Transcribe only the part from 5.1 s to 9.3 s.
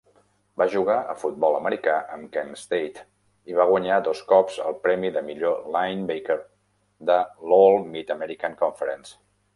de millor "linebacker" de la All-Mid-American Conference.